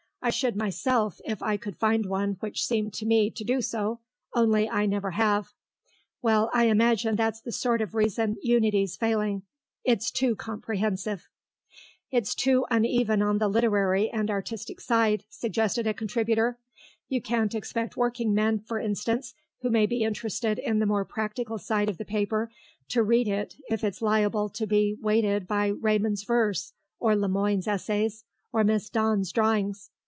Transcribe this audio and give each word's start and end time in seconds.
I 0.23 0.29
should 0.29 0.55
myself, 0.55 1.19
if 1.25 1.41
I 1.41 1.57
could 1.57 1.77
find 1.79 2.05
one 2.05 2.37
which 2.41 2.63
seemed 2.63 2.93
to 2.93 3.07
me 3.07 3.31
to 3.31 3.43
do 3.43 3.59
so, 3.59 4.01
only 4.35 4.69
I 4.69 4.85
never 4.85 5.11
have.... 5.11 5.51
Well, 6.21 6.51
I 6.53 6.65
imagine 6.67 7.15
that's 7.15 7.41
the 7.41 7.51
sort 7.51 7.81
of 7.81 7.95
reason 7.95 8.37
Unity's 8.43 8.95
failing; 8.95 9.41
it's 9.83 10.11
too 10.11 10.35
comprehensive." 10.35 11.27
"It's 12.11 12.35
too 12.35 12.67
uneven 12.69 13.23
on 13.23 13.39
the 13.39 13.47
literary 13.47 14.11
and 14.11 14.29
artistic 14.29 14.79
side," 14.79 15.23
suggested 15.27 15.87
a 15.87 15.93
contributor. 15.93 16.59
"You 17.09 17.19
can't 17.19 17.55
expect 17.55 17.97
working 17.97 18.31
men, 18.31 18.59
for 18.59 18.77
instance, 18.79 19.33
who 19.63 19.71
may 19.71 19.87
be 19.87 20.03
interested 20.03 20.59
in 20.59 20.77
the 20.77 20.85
more 20.85 21.03
practical 21.03 21.57
side 21.57 21.89
of 21.89 21.97
the 21.97 22.05
paper, 22.05 22.51
to 22.89 23.01
read 23.01 23.27
it 23.27 23.55
if 23.71 23.83
it's 23.83 24.03
liable 24.03 24.49
to 24.49 24.67
be 24.67 24.95
weighted 25.01 25.47
by 25.47 25.69
Raymond's 25.69 26.23
verse, 26.25 26.73
or 26.99 27.15
Le 27.15 27.27
Moine's 27.27 27.67
essays, 27.67 28.23
or 28.53 28.63
Miss 28.63 28.87
Dawn's 28.87 29.31
drawings. 29.31 29.89